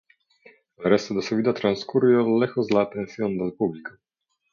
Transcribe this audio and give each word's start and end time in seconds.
El 0.77 0.85
resto 0.85 1.13
de 1.13 1.21
su 1.21 1.35
vida 1.35 1.53
transcurrió 1.53 2.27
lejos 2.39 2.65
de 2.65 2.75
la 2.75 2.81
atención 2.81 3.37
del 3.37 3.53
público. 3.53 3.91